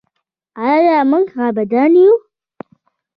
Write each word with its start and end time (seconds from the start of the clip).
آیا 0.71 0.97
موږ 1.09 1.27
عابدان 1.39 1.91
یو؟ 2.01 2.11